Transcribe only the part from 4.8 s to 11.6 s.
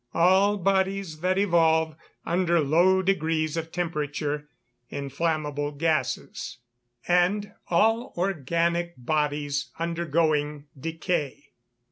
inflammable gases. And all organic bodies undergoing decay.